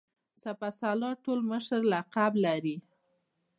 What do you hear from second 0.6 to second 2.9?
سالار ټول مشر لقب لري.